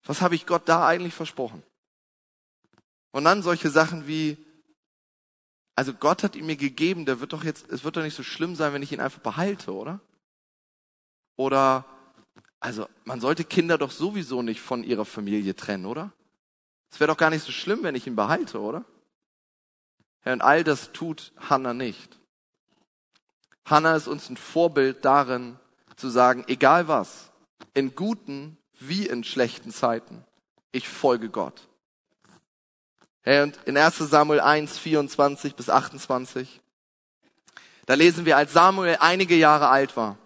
[0.05, 1.63] Was habe ich Gott da eigentlich versprochen?
[3.13, 4.37] Und dann solche Sachen wie,
[5.75, 8.23] also Gott hat ihn mir gegeben, der wird doch jetzt, es wird doch nicht so
[8.23, 10.01] schlimm sein, wenn ich ihn einfach behalte, oder?
[11.37, 11.85] Oder,
[12.61, 16.13] also man sollte Kinder doch sowieso nicht von ihrer Familie trennen, oder?
[16.91, 18.85] Es wäre doch gar nicht so schlimm, wenn ich ihn behalte, oder?
[20.25, 22.20] Ja, und all das tut Hannah nicht.
[23.71, 25.57] Hannah ist uns ein Vorbild darin,
[25.97, 27.31] zu sagen, egal was,
[27.73, 30.25] in guten wie in schlechten Zeiten,
[30.73, 31.69] ich folge Gott.
[33.23, 36.61] Hey, und in 1 Samuel 1, 24 bis 28,
[37.87, 40.17] da lesen wir, als Samuel einige Jahre alt war,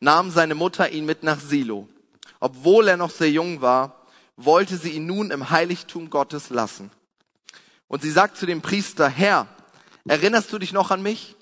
[0.00, 1.88] nahm seine Mutter ihn mit nach Silo.
[2.40, 4.04] Obwohl er noch sehr jung war,
[4.36, 6.90] wollte sie ihn nun im Heiligtum Gottes lassen.
[7.88, 9.46] Und sie sagt zu dem Priester, Herr,
[10.06, 11.36] erinnerst du dich noch an mich?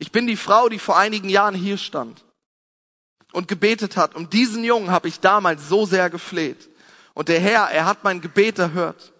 [0.00, 2.24] Ich bin die Frau, die vor einigen Jahren hier stand
[3.32, 4.16] und gebetet hat.
[4.16, 6.70] Um diesen Jungen habe ich damals so sehr gefleht.
[7.12, 9.12] Und der Herr, er hat mein Gebet erhört.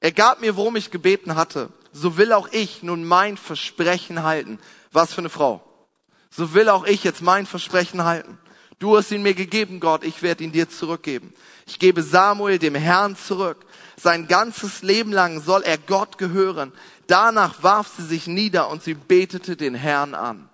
[0.00, 1.70] Er gab mir, worum ich gebeten hatte.
[1.94, 4.58] So will auch ich nun mein Versprechen halten.
[4.92, 5.64] Was für eine Frau.
[6.30, 8.38] So will auch ich jetzt mein Versprechen halten.
[8.78, 11.32] Du hast ihn mir gegeben, Gott, ich werde ihn dir zurückgeben.
[11.66, 13.64] Ich gebe Samuel dem Herrn zurück.
[14.02, 16.72] Sein ganzes Leben lang soll er Gott gehören.
[17.06, 20.48] Danach warf sie sich nieder und sie betete den Herrn an.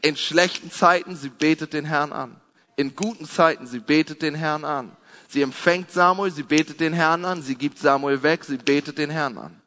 [0.00, 2.40] In schlechten Zeiten, sie betet den Herrn an.
[2.76, 4.96] In guten Zeiten, sie betet den Herrn an.
[5.28, 7.42] Sie empfängt Samuel, sie betet den Herrn an.
[7.42, 9.60] Sie gibt Samuel weg, sie betet den Herrn an.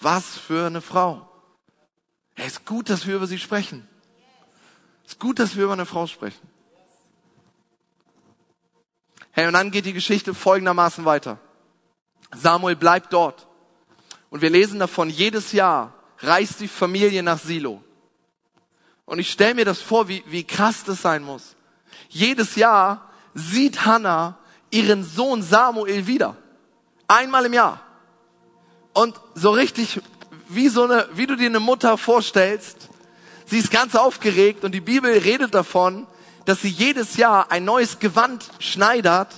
[0.00, 1.28] Was für eine Frau.
[2.36, 3.88] Es ist gut, dass wir über sie sprechen.
[5.04, 6.53] Es ist gut, dass wir über eine Frau sprechen.
[9.36, 11.38] Hey, und dann geht die Geschichte folgendermaßen weiter.
[12.32, 13.48] Samuel bleibt dort.
[14.30, 17.82] Und wir lesen davon, jedes Jahr reist die Familie nach Silo.
[19.04, 21.56] Und ich stelle mir das vor, wie, wie krass das sein muss.
[22.08, 24.38] Jedes Jahr sieht Hannah
[24.70, 26.36] ihren Sohn Samuel wieder.
[27.08, 27.80] Einmal im Jahr.
[28.92, 30.00] Und so richtig,
[30.48, 32.88] wie so eine, wie du dir eine Mutter vorstellst,
[33.46, 36.06] sie ist ganz aufgeregt und die Bibel redet davon,
[36.44, 39.28] dass sie jedes Jahr ein neues Gewand schneidert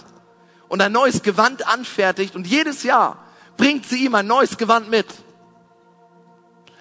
[0.68, 3.18] und ein neues Gewand anfertigt und jedes Jahr
[3.56, 5.06] bringt sie ihm ein neues Gewand mit.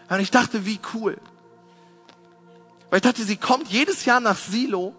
[0.09, 1.17] Und ich dachte, wie cool.
[2.89, 4.95] Weil ich dachte, sie kommt jedes Jahr nach Silo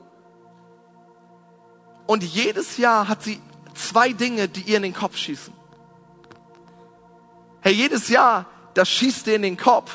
[2.06, 3.40] und jedes Jahr hat sie
[3.74, 5.52] zwei Dinge, die ihr in den Kopf schießen.
[7.60, 9.92] Hey, jedes Jahr, das schießt ihr in den Kopf.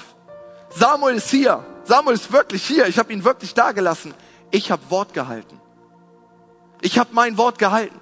[0.72, 1.66] Samuel ist hier.
[1.84, 2.88] Samuel ist wirklich hier.
[2.88, 4.14] Ich habe ihn wirklich da gelassen.
[4.52, 5.60] Ich habe Wort gehalten.
[6.82, 8.00] Ich habe mein Wort gehalten.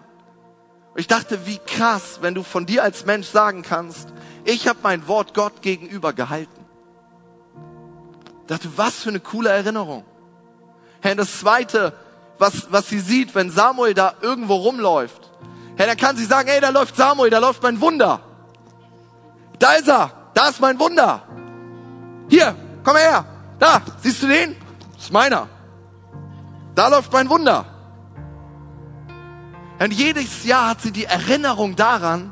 [0.96, 4.10] Ich dachte, wie krass, wenn du von dir als Mensch sagen kannst,
[4.44, 6.66] ich habe mein Wort Gott gegenüber gehalten.
[8.42, 10.04] Ich dachte, was für eine coole Erinnerung.
[11.02, 11.94] Hey, das zweite,
[12.40, 15.30] was, was sie sieht, wenn Samuel da irgendwo rumläuft,
[15.78, 18.22] hey, dann kann sie sagen, hey, da läuft Samuel, da läuft mein Wunder.
[19.60, 21.22] Da ist er, da ist mein Wunder.
[22.30, 23.26] Hier, komm her,
[23.60, 24.56] da, siehst du den?
[24.96, 25.48] Das ist meiner.
[26.80, 27.66] Da läuft mein Wunder.
[29.80, 32.32] Und jedes Jahr hat sie die Erinnerung daran,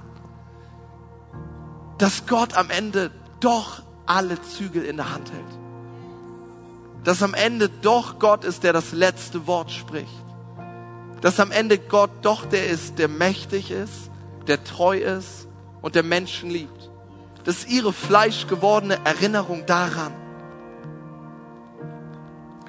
[1.98, 7.04] dass Gott am Ende doch alle Zügel in der Hand hält.
[7.04, 10.24] Dass am Ende doch Gott ist, der das letzte Wort spricht.
[11.20, 14.10] Dass am Ende Gott doch der ist, der mächtig ist,
[14.48, 15.50] der treu ist
[15.82, 16.90] und der Menschen liebt.
[17.44, 20.14] Das ist ihre fleischgewordene Erinnerung daran.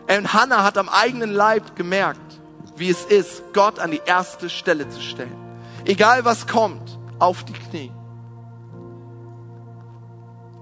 [0.09, 2.41] Und Hannah hat am eigenen Leib gemerkt,
[2.77, 5.37] wie es ist, Gott an die erste Stelle zu stellen.
[5.85, 7.93] Egal was kommt, auf die Knie.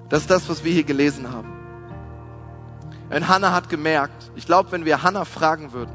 [0.09, 1.53] Das ist das, was wir hier gelesen haben.
[3.11, 5.95] Und Hannah hat gemerkt, ich glaube, wenn wir Hannah fragen würden,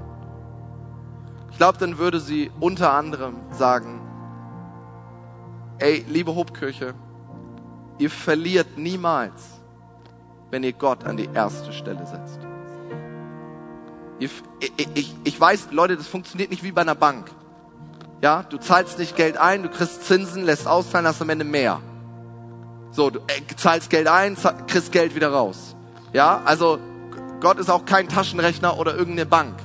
[1.51, 4.01] ich glaube, dann würde sie unter anderem sagen,
[5.79, 6.93] ey, liebe Hobkirche,
[7.97, 9.61] ihr verliert niemals,
[10.49, 12.50] wenn ihr Gott an die erste Stelle setzt.
[14.21, 14.31] Ich,
[14.93, 17.31] ich, ich weiß, Leute, das funktioniert nicht wie bei einer Bank.
[18.21, 21.81] Ja, du zahlst nicht Geld ein, du kriegst Zinsen, lässt auszahlen, hast am Ende mehr.
[22.91, 25.75] So, du äh, zahlst Geld ein, kriegst Geld wieder raus.
[26.13, 26.77] Ja, also
[27.39, 29.55] Gott ist auch kein Taschenrechner oder irgendeine Bank.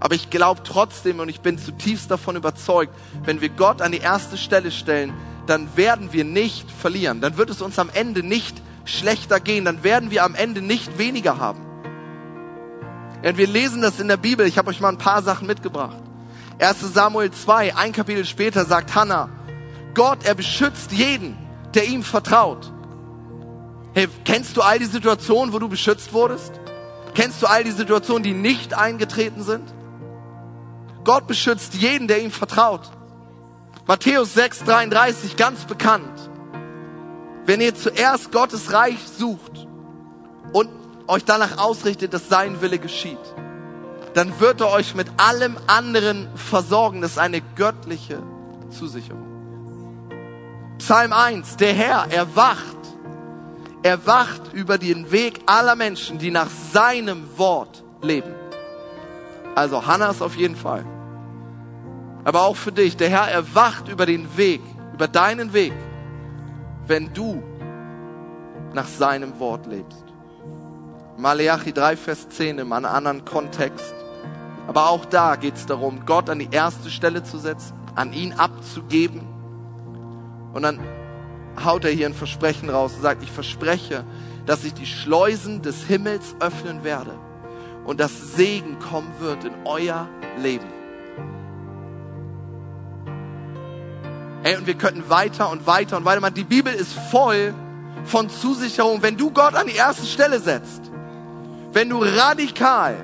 [0.00, 2.92] Aber ich glaube trotzdem und ich bin zutiefst davon überzeugt,
[3.24, 5.14] wenn wir Gott an die erste Stelle stellen,
[5.46, 7.22] dann werden wir nicht verlieren.
[7.22, 9.64] Dann wird es uns am Ende nicht schlechter gehen.
[9.64, 11.71] Dann werden wir am Ende nicht weniger haben.
[13.22, 14.46] Und wir lesen das in der Bibel.
[14.46, 15.96] Ich habe euch mal ein paar Sachen mitgebracht.
[16.58, 19.28] 1 Samuel 2, ein Kapitel später sagt Hannah,
[19.94, 21.36] Gott, er beschützt jeden,
[21.74, 22.72] der ihm vertraut.
[23.94, 26.52] Hey, kennst du all die Situationen, wo du beschützt wurdest?
[27.14, 29.72] Kennst du all die Situationen, die nicht eingetreten sind?
[31.04, 32.90] Gott beschützt jeden, der ihm vertraut.
[33.86, 36.30] Matthäus 6, 33, ganz bekannt.
[37.44, 39.66] Wenn ihr zuerst Gottes Reich sucht
[40.52, 40.70] und
[41.12, 43.18] euch danach ausrichtet, dass sein Wille geschieht,
[44.14, 47.00] dann wird er euch mit allem anderen versorgen.
[47.00, 48.22] Das ist eine göttliche
[48.70, 49.22] Zusicherung.
[50.78, 52.76] Psalm 1, der Herr erwacht.
[53.82, 58.34] Er wacht über den Weg aller Menschen, die nach seinem Wort leben.
[59.54, 60.84] Also Hannas auf jeden Fall.
[62.24, 64.62] Aber auch für dich, der Herr erwacht über den Weg,
[64.94, 65.72] über deinen Weg,
[66.86, 67.42] wenn du
[68.72, 70.11] nach seinem Wort lebst.
[71.22, 73.94] Maleachi 3, Vers 10 im anderen Kontext.
[74.66, 78.32] Aber auch da geht es darum, Gott an die erste Stelle zu setzen, an ihn
[78.32, 79.20] abzugeben.
[80.52, 80.80] Und dann
[81.64, 84.04] haut er hier ein Versprechen raus und sagt, ich verspreche,
[84.46, 87.12] dass ich die Schleusen des Himmels öffnen werde
[87.84, 90.08] und dass Segen kommen wird in euer
[90.38, 90.66] Leben.
[94.42, 96.34] Hey, und wir könnten weiter und weiter und weiter machen.
[96.34, 97.54] Die Bibel ist voll
[98.04, 100.91] von Zusicherung, wenn du Gott an die erste Stelle setzt.
[101.72, 102.96] Wenn du radikal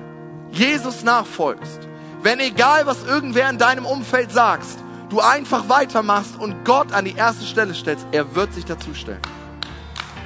[0.50, 1.80] Jesus nachfolgst.
[2.22, 4.78] Wenn egal, was irgendwer in deinem Umfeld sagst,
[5.08, 9.22] du einfach weitermachst und Gott an die erste Stelle stellst, er wird sich dazustellen.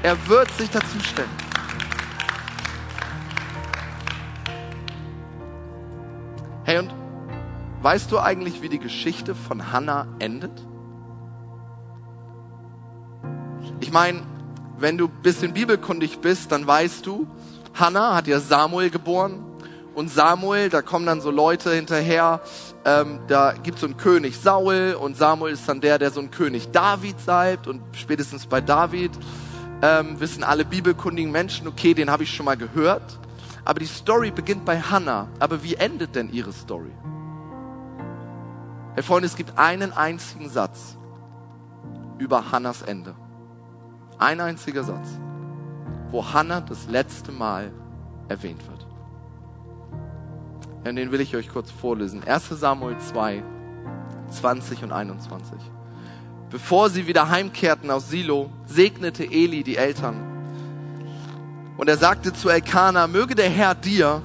[0.02, 1.30] Er wird sich dazustellen.
[6.64, 6.90] Hey, und
[7.82, 10.52] weißt du eigentlich, wie die Geschichte von Hannah endet?
[13.80, 14.22] Ich meine,
[14.78, 17.26] wenn du ein bisschen bibelkundig bist, dann weißt du,
[17.74, 19.44] Hannah hat ja Samuel geboren
[19.94, 22.40] und Samuel, da kommen dann so Leute hinterher,
[22.84, 26.20] ähm, da gibt es so einen König Saul und Samuel ist dann der, der so
[26.20, 29.12] einen König David salbt und spätestens bei David
[29.82, 33.18] ähm, wissen alle bibelkundigen Menschen, okay, den habe ich schon mal gehört.
[33.64, 35.28] Aber die Story beginnt bei Hannah.
[35.38, 36.92] Aber wie endet denn ihre Story?
[38.94, 40.96] Herr Freunde, es gibt einen einzigen Satz
[42.18, 43.14] über Hannas Ende.
[44.18, 45.08] Ein einziger Satz,
[46.12, 47.72] wo Hannah das letzte Mal
[48.28, 48.86] erwähnt wird.
[50.84, 52.22] Ja, den will ich euch kurz vorlesen.
[52.24, 53.42] 1 Samuel 2,
[54.30, 55.58] 20 und 21.
[56.50, 60.16] Bevor sie wieder heimkehrten aus Silo, segnete Eli die Eltern.
[61.78, 64.22] Und er sagte zu Elkanah, möge der Herr dir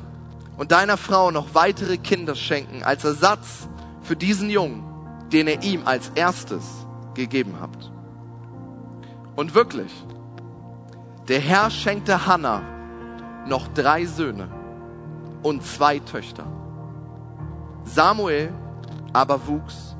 [0.57, 3.69] und deiner Frau noch weitere Kinder schenken als Ersatz
[4.01, 4.83] für diesen Jungen,
[5.31, 6.65] den er ihm als erstes
[7.13, 7.91] gegeben habt.
[9.35, 9.91] Und wirklich,
[11.27, 12.61] der Herr schenkte Hannah
[13.45, 14.47] noch drei Söhne
[15.43, 16.45] und zwei Töchter.
[17.83, 18.53] Samuel
[19.13, 19.95] aber wuchs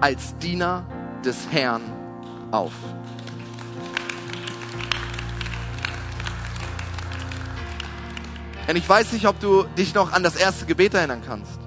[0.00, 0.84] als Diener
[1.24, 1.82] des Herrn
[2.50, 2.72] auf.
[8.68, 11.58] Und ich weiß nicht, ob du dich noch an das erste Gebet erinnern kannst.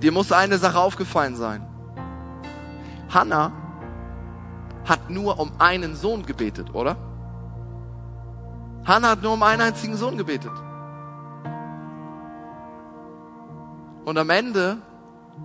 [0.00, 1.66] Dir muss eine Sache aufgefallen sein.
[3.12, 3.52] Hannah
[4.84, 6.96] hat nur um einen Sohn gebetet, oder?
[8.84, 10.52] Hannah hat nur um einen einzigen Sohn gebetet.
[14.04, 14.78] Und am Ende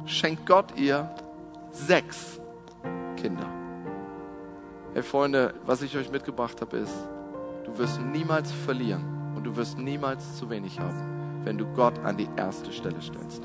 [0.05, 1.09] schenkt Gott ihr
[1.71, 2.39] sechs
[3.15, 3.45] Kinder.
[4.93, 6.93] Hey Freunde, was ich euch mitgebracht habe, ist,
[7.65, 12.17] du wirst niemals verlieren und du wirst niemals zu wenig haben, wenn du Gott an
[12.17, 13.43] die erste Stelle stellst.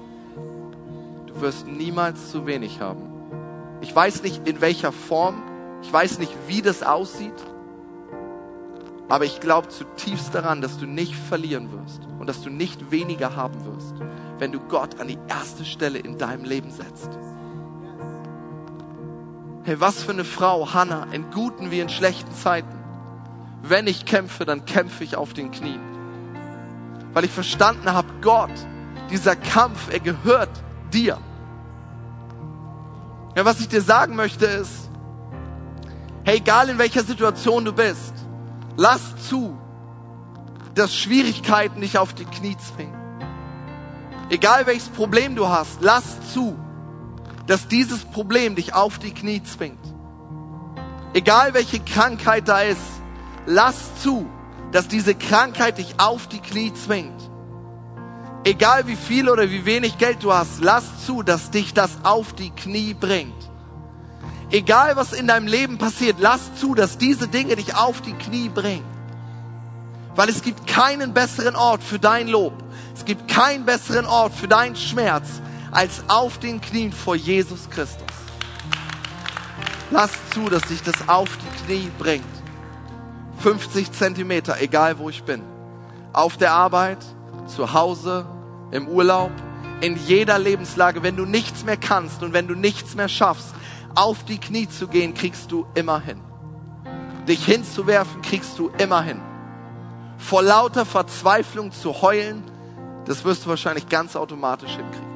[1.26, 3.02] Du wirst niemals zu wenig haben.
[3.82, 5.42] Ich weiß nicht in welcher Form
[5.82, 7.34] ich weiß nicht, wie das aussieht.
[9.08, 13.36] Aber ich glaube zutiefst daran, dass du nicht verlieren wirst und dass du nicht weniger
[13.36, 13.94] haben wirst,
[14.38, 17.10] wenn du Gott an die erste Stelle in deinem Leben setzt.
[19.64, 22.78] Hey, was für eine Frau, Hannah, in guten wie in schlechten Zeiten.
[23.62, 25.80] Wenn ich kämpfe, dann kämpfe ich auf den Knien.
[27.12, 28.50] Weil ich verstanden habe, Gott,
[29.10, 30.50] dieser Kampf, er gehört
[30.92, 31.18] dir.
[33.36, 34.90] Ja, was ich dir sagen möchte ist,
[36.24, 38.14] hey, egal in welcher Situation du bist,
[38.76, 39.56] lass zu,
[40.74, 42.96] dass Schwierigkeiten dich auf die Knie zwingen.
[44.30, 46.56] Egal welches Problem du hast, lass zu,
[47.46, 49.84] dass dieses Problem dich auf die Knie zwingt.
[51.12, 52.80] Egal welche Krankheit da ist,
[53.44, 54.26] lass zu,
[54.70, 57.30] dass diese Krankheit dich auf die Knie zwingt.
[58.44, 62.32] Egal wie viel oder wie wenig Geld du hast, lass zu, dass dich das auf
[62.32, 63.51] die Knie bringt.
[64.52, 68.50] Egal was in deinem Leben passiert, lass zu, dass diese Dinge dich auf die Knie
[68.50, 68.84] bringen.
[70.14, 72.52] Weil es gibt keinen besseren Ort für dein Lob.
[72.94, 75.26] Es gibt keinen besseren Ort für deinen Schmerz
[75.70, 78.06] als auf den Knien vor Jesus Christus.
[79.90, 82.24] Lass zu, dass dich das auf die Knie bringt.
[83.38, 85.42] 50 Zentimeter, egal wo ich bin.
[86.12, 86.98] Auf der Arbeit,
[87.46, 88.26] zu Hause,
[88.70, 89.32] im Urlaub,
[89.80, 93.54] in jeder Lebenslage, wenn du nichts mehr kannst und wenn du nichts mehr schaffst,
[93.94, 96.20] auf die Knie zu gehen, kriegst du immer hin.
[97.28, 99.20] Dich hinzuwerfen, kriegst du immer hin.
[100.18, 102.44] Vor lauter Verzweiflung zu heulen,
[103.04, 105.12] das wirst du wahrscheinlich ganz automatisch hinkriegen.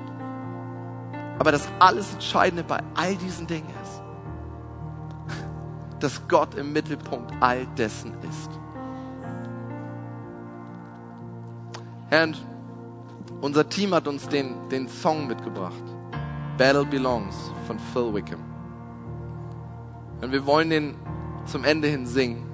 [1.39, 4.03] Aber das alles Entscheidende bei all diesen Dingen ist,
[6.01, 8.51] dass Gott im Mittelpunkt all dessen ist.
[12.09, 12.29] Herr,
[13.41, 15.75] unser Team hat uns den, den Song mitgebracht.
[16.57, 17.35] Battle Belongs
[17.67, 18.56] von Phil Wickham.
[20.21, 20.95] Und wir wollen den
[21.45, 22.45] zum Ende hin singen.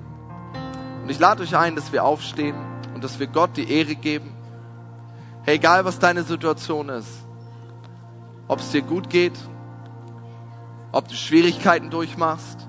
[1.03, 2.55] Und ich lade euch ein, dass wir aufstehen
[2.95, 4.33] und dass wir Gott die Ehre geben.
[5.45, 7.11] Hey, egal was deine Situation ist,
[8.47, 9.39] ob es dir gut geht,
[10.93, 12.69] ob du Schwierigkeiten durchmachst.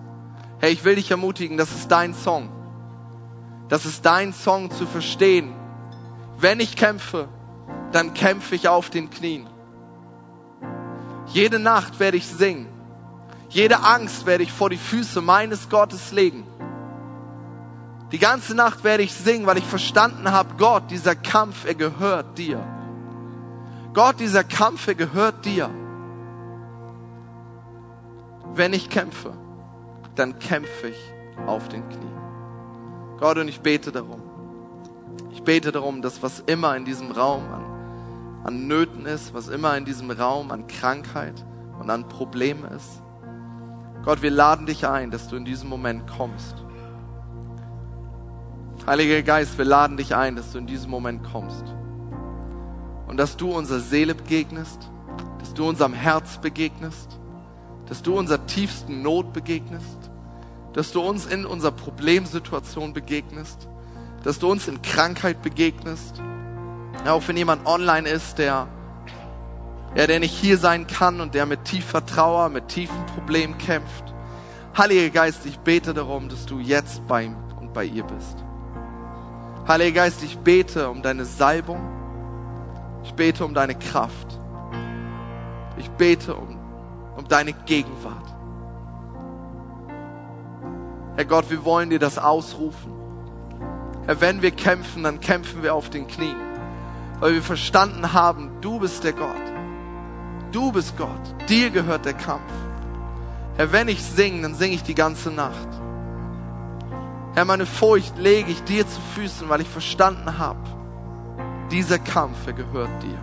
[0.59, 2.49] Hey, ich will dich ermutigen, das ist dein Song.
[3.69, 5.53] Das ist dein Song zu verstehen.
[6.37, 7.27] Wenn ich kämpfe,
[7.91, 9.47] dann kämpfe ich auf den Knien.
[11.27, 12.72] Jede Nacht werde ich singen.
[13.53, 16.43] Jede Angst werde ich vor die Füße meines Gottes legen.
[18.11, 22.39] Die ganze Nacht werde ich singen, weil ich verstanden habe, Gott, dieser Kampf, er gehört
[22.39, 22.65] dir.
[23.93, 25.69] Gott, dieser Kampf, er gehört dir.
[28.55, 29.33] Wenn ich kämpfe,
[30.15, 31.13] dann kämpfe ich
[31.45, 32.17] auf den Knien.
[33.19, 34.23] Gott, und ich bete darum.
[35.31, 39.77] Ich bete darum, dass was immer in diesem Raum an, an Nöten ist, was immer
[39.77, 41.45] in diesem Raum an Krankheit
[41.79, 43.02] und an Problemen ist,
[44.03, 46.55] Gott, wir laden dich ein, dass du in diesem Moment kommst.
[48.85, 51.63] Heiliger Geist, wir laden dich ein, dass du in diesem Moment kommst.
[53.07, 54.91] Und dass du unserer Seele begegnest,
[55.39, 57.17] dass du unserem Herz begegnest,
[57.85, 60.11] dass du unserer tiefsten Not begegnest,
[60.73, 63.69] dass du uns in unserer Problemsituation begegnest,
[64.23, 66.21] dass du uns in Krankheit begegnest.
[67.07, 68.67] Auch wenn jemand online ist, der
[69.95, 74.13] ja, der nicht hier sein kann und der mit tiefer Trauer, mit tiefen Problemen kämpft.
[74.75, 78.43] Heiliger Geist, ich bete darum, dass du jetzt bei ihm und bei ihr bist.
[79.67, 81.79] Heiliger Geist, ich bete um deine Salbung.
[83.03, 84.39] Ich bete um deine Kraft.
[85.77, 86.57] Ich bete um,
[87.15, 88.33] um deine Gegenwart.
[91.15, 92.91] Herr Gott, wir wollen dir das ausrufen.
[94.07, 96.35] Herr, wenn wir kämpfen, dann kämpfen wir auf den Knien,
[97.19, 99.53] weil wir verstanden haben, du bist der Gott
[100.53, 101.09] Du bist Gott.
[101.49, 102.51] Dir gehört der Kampf.
[103.57, 105.67] Herr, wenn ich singe, dann singe ich die ganze Nacht.
[107.33, 110.59] Herr, meine Furcht lege ich dir zu Füßen, weil ich verstanden habe,
[111.71, 113.17] dieser Kampf, er gehört dir.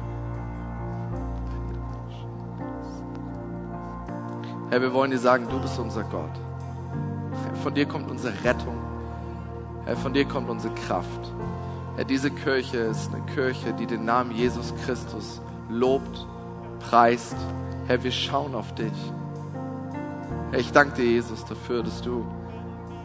[4.71, 6.33] Herr, wir wollen dir sagen, du bist unser Gott.
[7.63, 8.77] Von dir kommt unsere Rettung.
[9.85, 11.33] Herr, von dir kommt unsere Kraft.
[11.95, 16.27] Herr, diese Kirche ist eine Kirche, die den Namen Jesus Christus lobt
[16.91, 17.37] preist.
[17.87, 18.93] Herr, wir schauen auf dich.
[20.51, 22.27] Herr, ich danke dir, Jesus, dafür, dass du,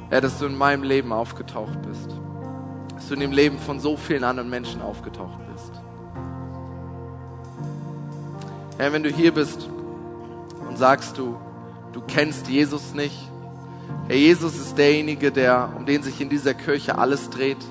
[0.10, 2.10] Herr, dass du in meinem Leben aufgetaucht bist.
[2.96, 5.72] Dass du in dem Leben von so vielen anderen Menschen aufgetaucht bist.
[8.80, 9.70] Herr, wenn du hier bist
[10.68, 11.36] und sagst du,
[11.94, 13.30] du kennst Jesus nicht,
[14.08, 17.64] Herr, Jesus ist derjenige, der, um den sich in dieser Kirche alles dreht.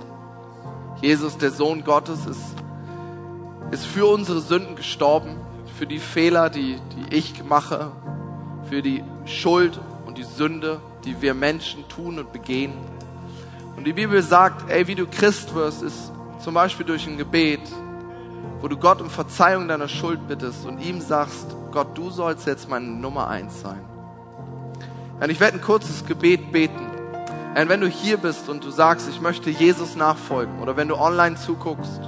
[1.01, 2.55] Jesus, der Sohn Gottes, ist,
[3.73, 5.44] ist für unsere Sünden gestorben
[5.85, 7.93] für die Fehler, die, die ich mache,
[8.71, 12.73] für die Schuld und die Sünde, die wir Menschen tun und begehen.
[13.77, 16.11] Und die Bibel sagt, ey, wie du Christ wirst, ist
[16.43, 17.61] zum Beispiel durch ein Gebet,
[18.63, 22.71] wo du Gott um Verzeihung deiner Schuld bittest und ihm sagst, Gott, du sollst jetzt
[22.71, 23.85] meine Nummer eins sein.
[25.21, 26.87] Und ich werde ein kurzes Gebet beten.
[27.55, 30.97] Und wenn du hier bist und du sagst, ich möchte Jesus nachfolgen, oder wenn du
[30.97, 32.01] online zuguckst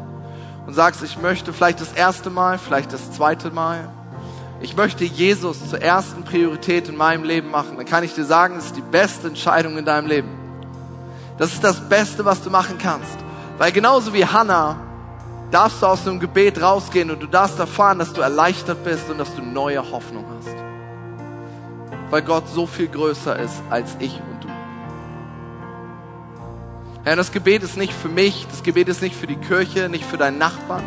[0.67, 3.89] und sagst, ich möchte vielleicht das erste Mal, vielleicht das zweite Mal,
[4.61, 8.57] ich möchte Jesus zur ersten Priorität in meinem Leben machen, dann kann ich dir sagen,
[8.57, 10.29] es ist die beste Entscheidung in deinem Leben.
[11.39, 13.19] Das ist das Beste, was du machen kannst.
[13.59, 14.77] Weil genauso wie Hannah
[15.51, 19.19] darfst du aus dem Gebet rausgehen und du darfst erfahren, dass du erleichtert bist und
[19.19, 20.57] dass du neue Hoffnung hast.
[22.11, 24.56] Weil Gott so viel größer ist als ich und du.
[27.07, 30.05] Herr, das Gebet ist nicht für mich, das Gebet ist nicht für die Kirche, nicht
[30.05, 30.83] für deinen Nachbarn.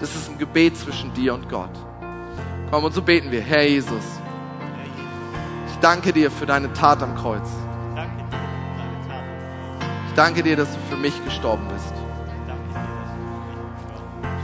[0.00, 1.68] Das ist ein Gebet zwischen dir und Gott.
[2.70, 3.42] Komm, und so beten wir.
[3.42, 4.02] Herr Jesus,
[5.68, 7.46] ich danke dir für deine Tat am Kreuz.
[10.08, 11.92] Ich danke dir, dass du für mich gestorben bist.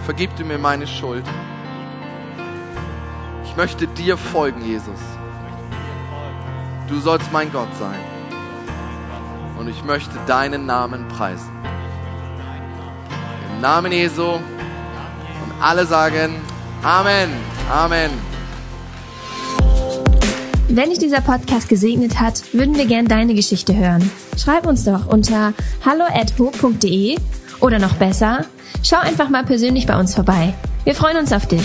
[0.04, 1.24] Vergib du mir meine Schuld.
[3.46, 5.00] Ich möchte dir folgen, Jesus.
[6.86, 8.13] Du sollst mein Gott sein.
[9.58, 11.50] Und ich möchte deinen Namen preisen.
[13.54, 14.24] Im Namen Jesu.
[14.24, 14.42] Und
[15.60, 16.40] alle sagen
[16.84, 17.30] Amen.
[17.72, 18.10] Amen.
[20.68, 24.10] Wenn dich dieser Podcast gesegnet hat, würden wir gern deine Geschichte hören.
[24.36, 27.16] Schreib uns doch unter hallo@ho.de
[27.60, 28.44] oder noch besser,
[28.82, 30.52] schau einfach mal persönlich bei uns vorbei.
[30.84, 31.64] Wir freuen uns auf dich.